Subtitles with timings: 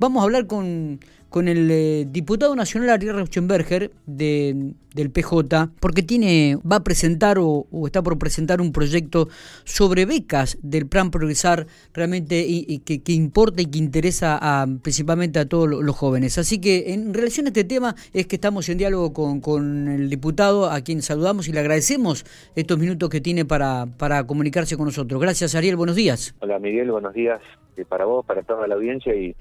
[0.00, 0.98] Vamos a hablar con,
[1.28, 7.36] con el eh, diputado nacional Ariel Rauschenberger de, del PJ, porque tiene, va a presentar
[7.38, 9.28] o, está por presentar un proyecto
[9.64, 15.38] sobre becas del Plan Progresar, realmente y, que, que, importa y que interesa a, principalmente
[15.38, 16.38] a todos los jóvenes.
[16.38, 20.08] Así que en relación a este tema es que estamos en diálogo con, con el
[20.08, 22.24] diputado, a quien saludamos y le agradecemos
[22.56, 25.20] estos minutos que tiene para, para comunicarse con nosotros.
[25.20, 26.34] Gracias, Ariel, buenos días.
[26.40, 27.42] Hola, Miguel, buenos días
[27.76, 29.36] eh, para vos, para toda la audiencia y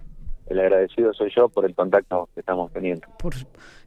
[0.50, 3.08] el agradecido soy yo por el contacto que estamos teniendo.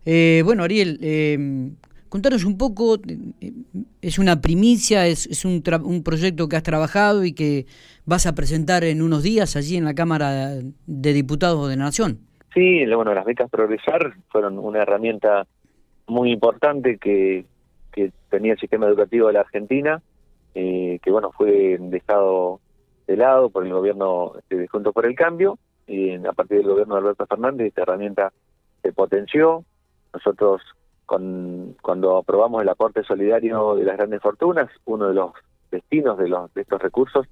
[0.05, 1.71] eh, bueno, Ariel, eh,
[2.09, 3.53] contanos un poco, eh,
[4.01, 7.67] es una primicia, es, es un, un, proyecto que has trabajado y que
[8.05, 10.51] vas a presentar en unos días allí en la Cámara
[10.87, 12.19] de Diputados de la Nación.
[12.55, 15.47] Sí, bueno, las becas Progresar fueron una herramienta
[16.07, 17.47] muy importante que,
[17.93, 20.03] que tenía el sistema educativo de la Argentina,
[20.55, 22.61] eh, que bueno, fue dejado
[23.07, 26.69] de lado por el gobierno este, de Juntos por el Cambio, y a partir del
[26.69, 28.33] gobierno de Alberto Fernández esta herramienta
[28.83, 29.65] se potenció.
[30.13, 30.63] Nosotros
[31.07, 35.33] con, cuando aprobamos el aporte solidario de las grandes fortunas, uno de los
[35.71, 37.27] destinos de, los, de estos recursos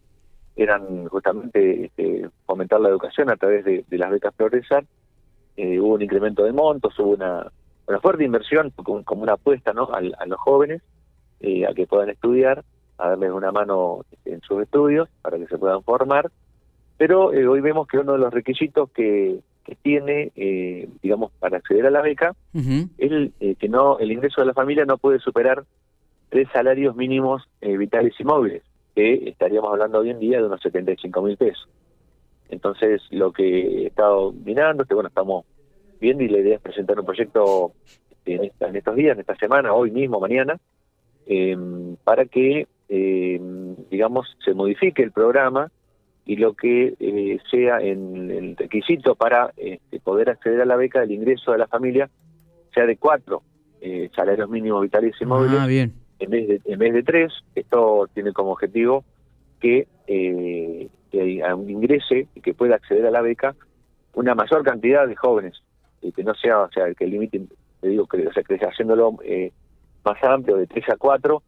[0.57, 4.85] eran justamente este, fomentar la educación a través de, las becas Progresar.
[5.57, 7.47] Eh, hubo un incremento de montos, hubo una,
[7.87, 9.89] una fuerte inversión como, una apuesta ¿no?
[9.93, 10.83] a, los jóvenes
[11.41, 12.65] eh, a que puedan estudiar,
[12.99, 16.31] a darles una mano en sus estudios para que se puedan formar
[17.01, 19.41] pero eh, hoy vemos que uno de los requisitos que,
[19.83, 24.49] tiene, eh, digamos, para acceder a la beca, es eh, que no el ingreso de
[24.49, 25.65] la familia no puede superar
[26.29, 28.63] tres salarios mínimos vitales y móviles,
[28.95, 31.67] que estaríamos hablando hoy en día de unos 75 mil pesos.
[32.51, 35.47] Entonces, lo que he estado mirando, que bueno, estamos
[36.03, 37.73] viendo y la idea es presentar un proyecto
[38.27, 40.59] en, en estos días, en esta semana, hoy mismo, mañana,
[42.05, 42.67] para que,
[43.91, 45.71] digamos, se modifique el programa
[46.31, 51.01] y lo que eh, sea en el requisito para este, poder acceder a la beca
[51.01, 52.09] del ingreso de la familia
[52.73, 53.43] sea de cuatro
[53.81, 55.93] eh, salarios mínimos vitales y móviles ah, bien.
[56.21, 57.33] En, vez de, en vez de tres.
[57.57, 59.03] Esto tiene como objetivo
[59.59, 63.57] que, eh, que ingrese y que pueda acceder a la beca
[64.15, 65.61] una mayor cantidad de jóvenes,
[66.15, 67.43] que no sea, o sea, que limite,
[67.81, 69.51] te digo, que, o sea, que haciéndolo eh,
[70.05, 71.43] más amplio, de tres a cuatro,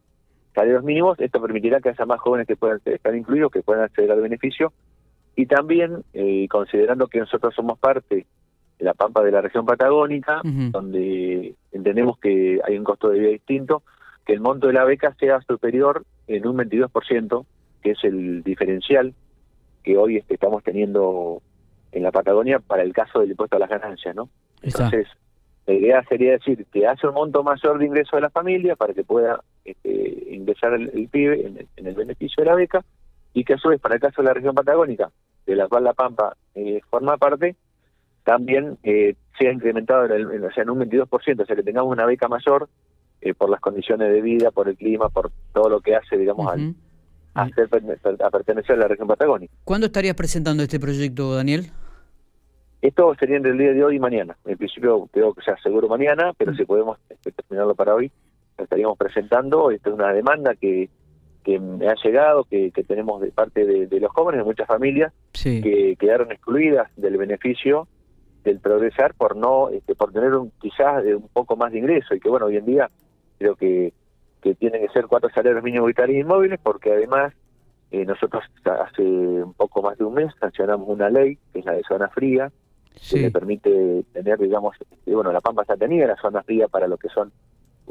[0.53, 4.11] salarios mínimos, esto permitirá que haya más jóvenes que puedan estar incluidos, que puedan acceder
[4.11, 4.73] al beneficio,
[5.35, 8.25] y también eh, considerando que nosotros somos parte
[8.77, 13.29] de la Pampa de la región patagónica, donde entendemos que hay un costo de vida
[13.29, 13.83] distinto,
[14.25, 17.45] que el monto de la beca sea superior en un 22%,
[17.81, 19.13] que es el diferencial
[19.83, 21.41] que hoy este, estamos teniendo
[21.91, 24.29] en la Patagonia para el caso del impuesto a las ganancias, ¿no?
[24.61, 25.07] Entonces,
[25.65, 28.93] la idea sería decir que hace un monto mayor de ingreso de la familia para
[28.93, 32.83] que pueda este, ingresar el, PIB en el, beneficio de la beca
[33.33, 35.09] y que a su vez para el caso de la región patagónica,
[35.45, 37.55] de la cual La Pampa eh, forma parte,
[38.23, 41.91] también eh, sea incrementado en, el, o sea, en un 22%, o sea que tengamos
[41.91, 42.69] una beca mayor
[43.21, 46.53] eh, por las condiciones de vida, por el clima, por todo lo que hace, digamos,
[47.33, 47.47] a,
[48.31, 49.53] pertenecer a la región patagónica.
[49.63, 51.71] ¿Cuándo estarías presentando este proyecto, Daniel?
[52.81, 54.35] Esto sería entre el día de hoy y mañana.
[54.43, 58.11] En principio creo que sea seguro mañana, pero si podemos este, terminarlo para hoy,
[58.57, 59.71] estaríamos presentando.
[59.71, 60.89] Esta es una demanda que,
[61.43, 65.13] que me ha llegado, que, que tenemos de parte de, los jóvenes, de muchas familias,
[65.31, 67.87] que quedaron excluidas del beneficio
[68.43, 72.19] del progresar por no este, por tener un, quizás un poco más de ingreso y
[72.19, 72.89] que bueno hoy en día
[73.37, 73.93] creo que,
[74.41, 77.33] que tienen que ser cuatro salarios mínimos vitales inmóviles porque además
[77.91, 81.71] eh, nosotros hace un poco más de un mes sancionamos una ley que es la
[81.71, 82.51] de zona fría
[83.09, 86.87] que le permite tener, digamos, este, bueno, La Pampa ya tenía la zona fría para
[86.87, 87.31] lo que son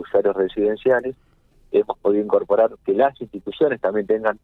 [0.03, 1.17] usuarios residenciales.
[1.71, 4.39] Hemos podido incorporar que las instituciones también tengan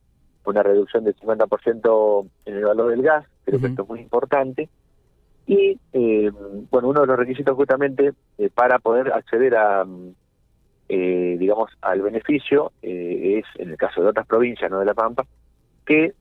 [0.45, 4.69] una reducción del 50% en el valor del gas, creo que esto es muy importante.
[5.47, 6.31] Y, eh,
[6.71, 9.87] bueno, uno de los requisitos justamente eh, para poder acceder a,
[10.89, 15.25] eh, digamos, al beneficio es, en el caso de otras provincias, no de La Pampa,
[15.87, 16.13] que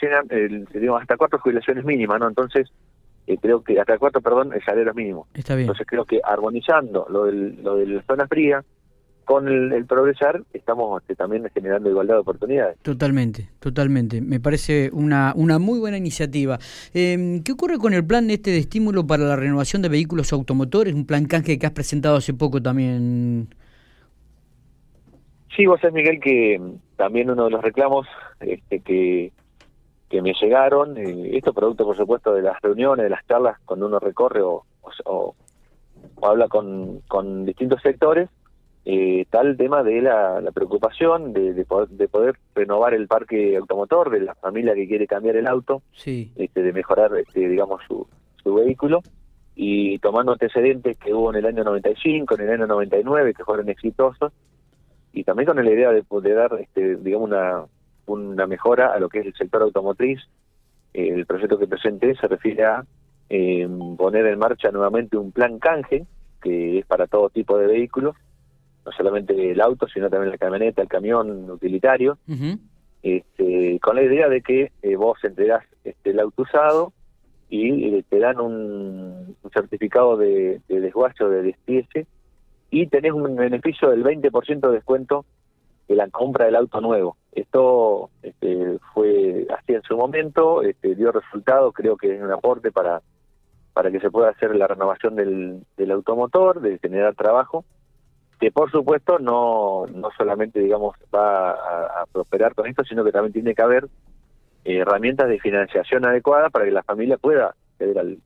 [0.00, 0.26] tengan,
[0.72, 2.28] digamos, hasta cuatro jubilaciones mínimas, ¿no?
[2.28, 2.72] Entonces,
[3.38, 5.26] creo que hasta cuatro, perdón, el salario mínimo.
[5.34, 5.66] Está bien.
[5.66, 8.64] Entonces creo que armonizando lo, del, lo de la zona fría
[9.30, 12.78] con el, progresar estamos este, también generando igualdad de oportunidades.
[12.82, 14.20] Totalmente, totalmente.
[14.20, 16.58] Me parece una, una muy buena iniciativa.
[16.94, 20.94] Eh, ¿Qué ocurre con el plan este de estímulo para la renovación de vehículos automotores?
[20.94, 23.54] Un plan canje que has presentado hace poco también.
[25.56, 26.60] Sí, vos sabés, Miguel, que
[26.96, 28.08] también uno de los reclamos
[28.40, 29.32] este, que
[30.10, 33.86] que me llegaron, eh, esto producto por supuesto de las reuniones, de las charlas, cuando
[33.86, 34.64] uno recorre o,
[35.04, 35.34] o,
[36.20, 38.28] habla con, con, distintos sectores,
[38.84, 44.34] eh, tal tema de la, preocupación de, de, poder, renovar el parque automotor, de la
[44.34, 46.32] familia que quiere cambiar el auto, sí.
[46.34, 48.06] este, de mejorar, este, digamos, su,
[48.42, 49.02] su vehículo
[49.54, 53.68] y tomando antecedentes que hubo en el año 95, en el año 99, que fueron
[53.68, 54.32] exitosos,
[55.12, 57.64] y también con la idea de poder dar, este, digamos, una,
[58.12, 60.20] una mejora a lo que es el sector automotriz.
[60.92, 62.84] el proyecto que presenté se refiere a
[63.28, 66.04] eh, poner en marcha nuevamente un plan canje,
[66.42, 68.16] que es para todo tipo de vehículos,
[68.84, 72.18] no solamente el auto, sino también la camioneta, el camión utilitario,
[73.02, 76.92] este, con la idea de que eh, vos entregás este, el auto usado
[77.48, 82.06] y eh, te dan un, certificado de, de desguacho de despiece
[82.70, 85.24] y tenés un beneficio del 20% de descuento
[85.90, 87.16] de la compra del auto nuevo.
[87.32, 92.70] Esto este, fue así en su momento, este, dio resultado, creo que es un aporte
[92.70, 93.02] para,
[93.72, 97.64] para que se pueda hacer la renovación del, del automotor, de generar trabajo,
[98.38, 103.32] que por supuesto no, no solamente digamos va a, prosperar con esto, sino que también
[103.32, 103.88] tiene que haber
[104.64, 108.18] eh, herramientas de financiación adecuada para que la familia pueda acceder al,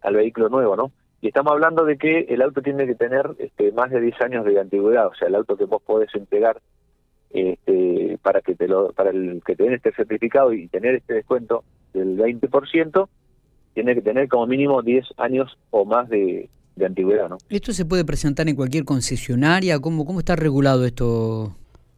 [0.00, 0.90] al vehículo nuevo, ¿no?
[1.20, 4.46] Y estamos hablando de que el auto tiene que tener este, más de 10 años
[4.46, 6.62] de antigüedad, o sea, el auto que vos podés entregar
[7.30, 11.14] este, para que te lo, para el que te den este certificado y tener este
[11.14, 13.08] descuento del 20%,
[13.74, 16.48] tiene que tener como mínimo 10 años o más de,
[16.84, 17.36] antigüedad, ¿no?
[17.50, 19.78] ¿Esto se puede presentar en cualquier concesionaria?
[19.80, 21.54] ¿Cómo, cómo está regulado esto,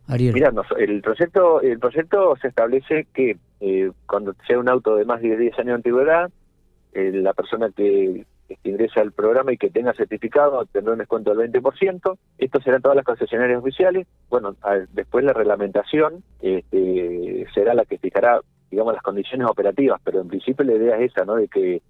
[0.08, 0.34] Ariel?
[0.34, 5.22] Mira, el proyecto el proyecto se establece que eh, cuando sea un auto de más
[5.22, 6.32] de 10 años de antigüedad,
[6.94, 8.26] eh, la persona que
[8.62, 12.18] que ingrese al programa y que tenga certificado tendrá un descuento del 20%.
[12.38, 14.06] Esto será en todas las concesionarias oficiales.
[14.28, 14.56] Bueno,
[14.92, 18.40] después la reglamentación este, será la que fijará,
[18.70, 21.36] digamos, las condiciones operativas, pero en principio la idea es esa, ¿no?
[21.36, 21.82] De que,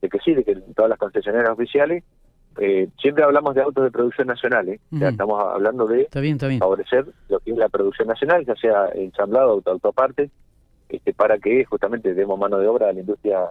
[0.00, 2.04] de que sí, de que en todas las concesionarias oficiales
[2.58, 4.80] eh, siempre hablamos de autos de producción nacional, ¿eh?
[4.90, 6.08] estamos hablando de
[6.58, 10.30] favorecer lo que es la producción nacional, ya sea ensamblado, auto, autoparte,
[10.88, 13.50] este, para que justamente demos mano de obra a la industria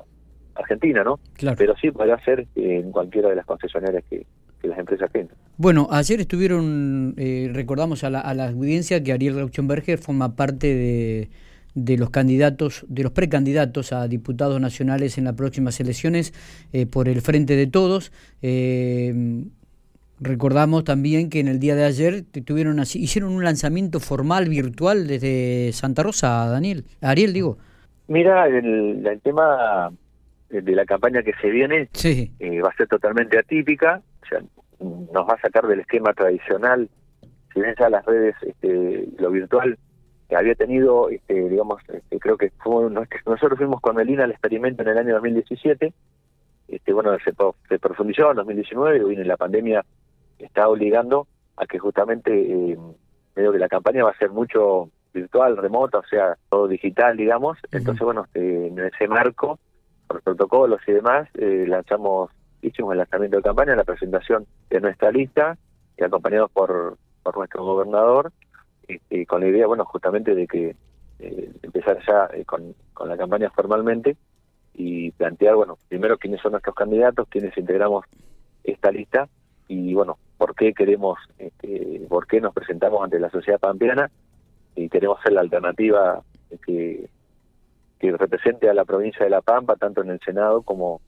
[0.60, 1.20] Argentina, ¿no?
[1.34, 1.58] Claro.
[1.58, 4.26] Pero sí podría ser en cualquiera de las concesionarias que,
[4.64, 5.36] las empresas tengan.
[5.58, 10.68] Bueno, ayer estuvieron, eh, recordamos a la, a la audiencia que Ariel Rauschenberger forma parte
[10.68, 11.30] de,
[11.76, 16.34] de los candidatos, de los precandidatos a diputados nacionales en las próximas elecciones
[16.74, 18.12] eh, por el Frente de Todos.
[18.42, 19.44] Eh,
[20.20, 25.08] recordamos también que en el día de ayer tuvieron así, hicieron un lanzamiento formal virtual
[25.08, 27.58] desde Santa Rosa, Daniel, Ariel digo.
[28.08, 29.92] Mira, el, el tema
[30.50, 34.40] de la campaña que se viene eh, va a ser totalmente atípica, o sea,
[34.80, 36.90] nos va a sacar del esquema tradicional,
[37.54, 39.78] si ven ya las redes, este, lo virtual
[40.28, 44.84] que había tenido, este, digamos, este, creo que fue, nosotros fuimos con Melina al experimento
[44.84, 45.94] en el año 2017,
[46.68, 47.34] este, bueno, se,
[47.68, 49.84] se profundizó en 2019 y la pandemia
[50.38, 52.78] está obligando a que justamente eh,
[53.36, 57.58] medio que la campaña va a ser mucho virtual, remota, o sea, todo digital, digamos.
[57.72, 59.60] Entonces, bueno, este, en ese marco
[60.10, 62.32] por protocolos y demás, eh, lanzamos,
[62.64, 65.56] hicimos el lanzamiento de campaña, la presentación de nuestra lista,
[66.04, 68.32] acompañados por, por nuestro gobernador,
[68.88, 70.76] y, con la idea, bueno, justamente de que
[71.20, 74.18] eh, empezar ya eh, con, con la campaña formalmente
[74.74, 78.06] y plantear, bueno, primero quiénes son nuestros candidatos, quiénes integramos
[78.64, 79.30] esta lista
[79.68, 84.10] y, bueno, por qué queremos, este, por qué nos presentamos ante la sociedad pampeana
[84.76, 86.24] y queremos ser la alternativa
[86.66, 87.10] que
[88.00, 91.02] que represente a la provincia de La Pampa, tanto en el Senado como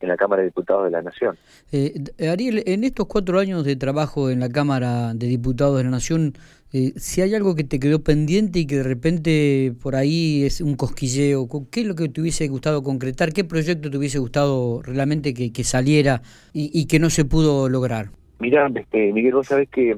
[0.00, 1.36] en la Cámara de Diputados de la Nación.
[1.72, 1.94] Eh,
[2.30, 6.34] Ariel, en estos cuatro años de trabajo en la Cámara de Diputados de la Nación,
[6.72, 10.60] eh, si hay algo que te quedó pendiente y que de repente por ahí es
[10.60, 13.32] un cosquilleo, ¿qué es lo que te hubiese gustado concretar?
[13.32, 16.22] ¿Qué proyecto te hubiese gustado realmente que, saliera
[16.52, 18.10] y, que no se pudo lograr?
[18.38, 19.96] Mira, este, Miguel, vos sabés que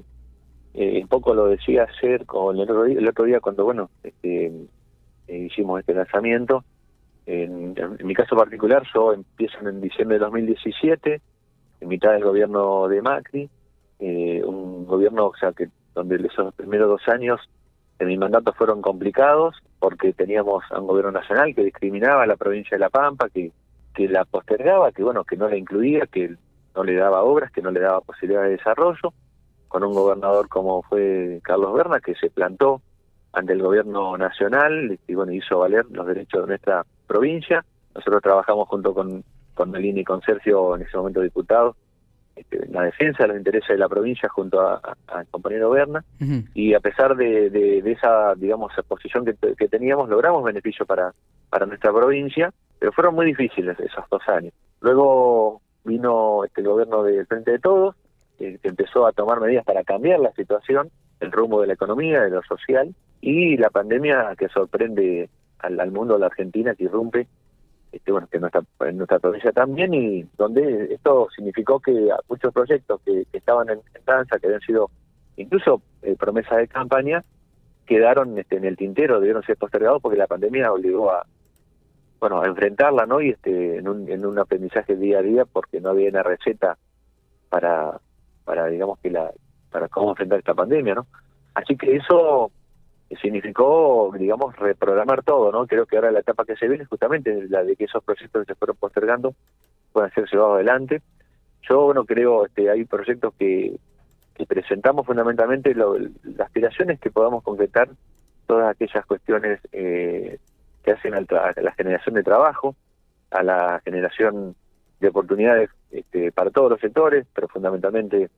[0.75, 3.91] eh, un poco lo decía ayer con el otro día, el otro día cuando, bueno,
[4.05, 4.53] este,
[5.29, 6.65] hicimos este lanzamiento.
[7.27, 11.21] En, mi caso particular, yo empiezo en diciembre de 2017,
[11.81, 13.51] en mitad del gobierno de Macri,
[13.99, 17.41] eh, un gobierno o sea, que donde esos primeros dos años
[17.99, 22.37] de mi mandato fueron complicados porque teníamos a un gobierno nacional que discriminaba a la
[22.37, 23.53] provincia de La Pampa, que,
[23.95, 26.35] que la postergaba, que bueno, que no la incluía, que
[26.75, 29.13] no le daba obras, que no le daba posibilidades de desarrollo,
[29.67, 32.81] con un gobernador como fue Carlos Berna, que se plantó
[33.39, 37.65] ante el gobierno nacional y bueno hizo valer los derechos de nuestra provincia.
[37.95, 41.77] Nosotros trabajamos junto con, con Melina y con Sergio, en ese momento diputado,
[42.35, 46.05] este, en la defensa de los intereses de la provincia junto al compañero Berna.
[46.55, 51.13] Y a pesar de, de, esa digamos posición que, que, teníamos logramos beneficio para
[51.49, 54.53] para nuestra provincia pero fueron muy difíciles esos dos años.
[54.81, 57.97] Luego vino este el gobierno del frente de todos
[58.39, 60.91] que empezó a tomar medidas para cambiar la situación
[61.21, 66.15] el rumbo de la economía de lo social y la pandemia que sorprende al, mundo
[66.15, 67.27] de la Argentina, que irrumpe
[67.91, 73.01] este, bueno, que nuestra, en nuestra provincia también, y donde esto significó que muchos proyectos
[73.05, 74.91] que, estaban en, danza, que habían sido
[75.37, 77.25] incluso eh, promesas de campaña,
[77.87, 81.27] quedaron este, en el tintero, debieron ser postergados porque la pandemia obligó a,
[82.21, 83.21] bueno, a enfrentarla, ¿no?
[83.21, 86.77] Y este, en un, en un aprendizaje día a día porque no había una receta
[87.49, 87.99] para,
[88.45, 89.33] para digamos que la,
[89.71, 91.07] para cómo enfrentar esta pandemia, ¿no?
[91.55, 92.51] Así que eso
[93.21, 95.67] significó, digamos, reprogramar todo, ¿no?
[95.67, 98.45] Creo que ahora la etapa que se viene es justamente la de que esos proyectos
[98.45, 99.35] que se fueron postergando
[99.93, 101.03] puedan ser llevados adelante.
[101.63, 103.79] Yo, bueno, creo este hay proyectos que,
[104.47, 107.89] presentamos fundamentalmente lo, las aspiraciones que podamos concretar
[108.47, 110.39] todas aquellas cuestiones eh,
[110.85, 112.77] que hacen a la generación de trabajo,
[113.33, 114.55] a la generación
[115.01, 118.31] de oportunidades este, para todos los sectores, pero fundamentalmente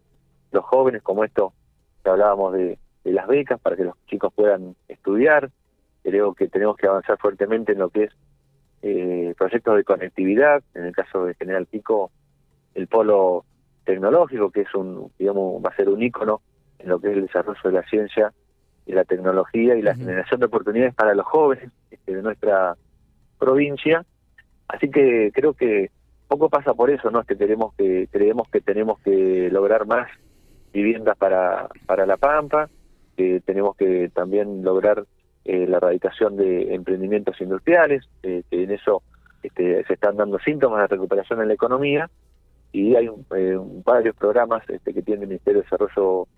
[0.52, 1.52] los jóvenes, como esto
[2.02, 5.50] que hablábamos de, las becas para que los chicos puedan estudiar.
[6.02, 8.12] Creo que tenemos que avanzar fuertemente en lo que es
[8.82, 12.10] eh, proyectos de conectividad, en el caso de General Pico,
[12.74, 13.44] el polo
[13.84, 16.40] tecnológico, que es un, digamos, va a ser un ícono
[16.78, 18.32] en lo que es el desarrollo de la ciencia
[18.86, 22.76] y la tecnología y la generación de oportunidades para los jóvenes este, de nuestra
[23.38, 24.04] provincia.
[24.68, 25.90] Así que creo que
[26.28, 27.20] poco pasa por eso, ¿no?
[27.20, 30.08] Es que tenemos que creemos que tenemos que lograr más
[30.72, 32.68] viviendas para para la Pampa,
[33.16, 35.04] que tenemos que también lograr
[35.44, 39.02] eh, la erradicación de emprendimientos industriales, eh, que en eso
[39.42, 42.10] este, se están dando síntomas de recuperación en la economía
[42.72, 46.28] y hay eh, varios programas este, que tiene el Ministerio de Desarrollo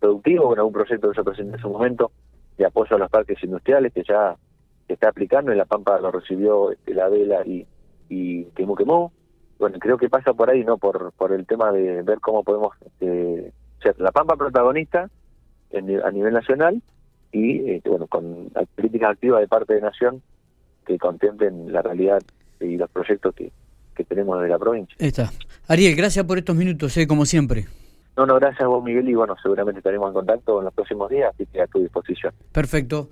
[0.00, 2.10] Productivo, bueno, un proyecto que se presentó en su momento
[2.56, 4.36] de apoyo a los parques industriales que ya
[4.86, 7.66] se está aplicando, en La Pampa lo recibió este, la Vela y,
[8.08, 9.12] y Quemú Quemú.
[9.58, 10.78] Bueno, creo que pasa por ahí, ¿no?
[10.78, 15.08] Por, por el tema de ver cómo podemos este, ser La Pampa protagonista
[15.72, 16.82] a nivel nacional
[17.32, 20.22] y, este, bueno, con políticas activas de parte de Nación
[20.86, 22.22] que contemplen la realidad
[22.60, 23.52] y los proyectos que,
[23.94, 24.96] que tenemos de la provincia.
[24.98, 25.30] Está.
[25.68, 27.66] Ariel, gracias por estos minutos, eh, como siempre.
[28.16, 31.08] No, no, gracias a vos, Miguel, y bueno, seguramente estaremos en contacto en los próximos
[31.08, 32.32] días, así que a tu disposición.
[32.50, 33.06] Perfecto.